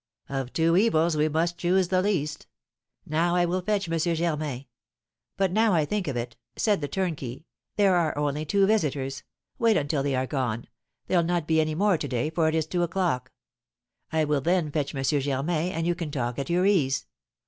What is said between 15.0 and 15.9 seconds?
Germain, and